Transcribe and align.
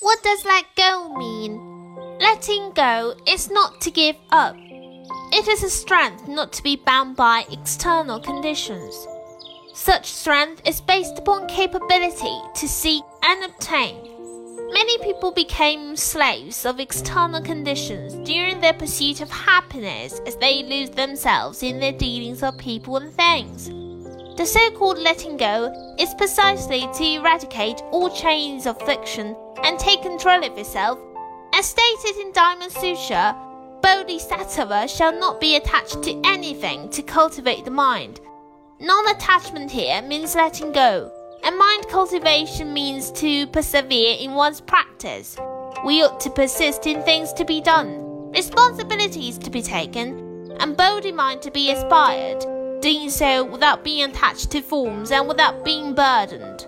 What 0.00 0.22
does 0.22 0.44
let 0.44 0.64
go 0.76 1.12
mean? 1.16 1.58
Letting 2.20 2.70
go 2.70 3.16
is 3.26 3.50
not 3.50 3.80
to 3.80 3.90
give 3.90 4.14
up. 4.30 4.54
It 5.32 5.48
is 5.48 5.64
a 5.64 5.68
strength 5.68 6.28
not 6.28 6.52
to 6.52 6.62
be 6.62 6.76
bound 6.76 7.16
by 7.16 7.44
external 7.50 8.20
conditions. 8.20 9.08
Such 9.74 10.06
strength 10.06 10.62
is 10.64 10.80
based 10.80 11.18
upon 11.18 11.48
capability 11.48 12.40
to 12.54 12.68
seek 12.68 13.02
and 13.24 13.44
obtain. 13.44 13.96
Many 14.72 14.98
people 14.98 15.32
became 15.32 15.96
slaves 15.96 16.64
of 16.64 16.78
external 16.78 17.42
conditions 17.42 18.14
during 18.24 18.60
their 18.60 18.74
pursuit 18.74 19.20
of 19.20 19.30
happiness 19.30 20.20
as 20.28 20.36
they 20.36 20.62
lose 20.62 20.90
themselves 20.90 21.64
in 21.64 21.80
their 21.80 21.90
dealings 21.90 22.44
of 22.44 22.56
people 22.56 22.98
and 22.98 23.12
things. 23.12 23.68
The 24.38 24.46
so 24.46 24.70
called 24.70 24.98
letting 25.00 25.36
go 25.36 25.96
is 25.98 26.14
precisely 26.14 26.88
to 26.94 27.04
eradicate 27.04 27.82
all 27.90 28.08
chains 28.08 28.66
of 28.66 28.80
friction 28.82 29.34
and 29.64 29.76
take 29.80 30.02
control 30.02 30.44
of 30.44 30.56
yourself. 30.56 31.00
As 31.52 31.66
stated 31.66 32.20
in 32.20 32.30
Diamond 32.30 32.70
Sutra, 32.70 33.36
Bodhisattva 33.82 34.86
shall 34.86 35.12
not 35.18 35.40
be 35.40 35.56
attached 35.56 36.04
to 36.04 36.20
anything 36.24 36.88
to 36.90 37.02
cultivate 37.02 37.64
the 37.64 37.72
mind. 37.72 38.20
Non 38.78 39.08
attachment 39.08 39.72
here 39.72 40.00
means 40.02 40.36
letting 40.36 40.70
go, 40.70 41.10
and 41.42 41.58
mind 41.58 41.88
cultivation 41.88 42.72
means 42.72 43.10
to 43.10 43.48
persevere 43.48 44.18
in 44.20 44.34
one's 44.34 44.60
practice. 44.60 45.36
We 45.84 46.04
ought 46.04 46.20
to 46.20 46.30
persist 46.30 46.86
in 46.86 47.02
things 47.02 47.32
to 47.32 47.44
be 47.44 47.60
done, 47.60 48.30
responsibilities 48.30 49.36
to 49.38 49.50
be 49.50 49.62
taken, 49.62 50.52
and 50.60 50.76
Bodhi 50.76 51.10
mind 51.10 51.42
to 51.42 51.50
be 51.50 51.72
aspired, 51.72 52.44
doing 52.80 53.10
so 53.10 53.44
without 53.44 53.84
being 53.84 54.10
attached 54.10 54.50
to 54.52 54.60
forms 54.60 55.10
and 55.10 55.28
without 55.28 55.64
being 55.64 55.94
burdened. 55.94 56.66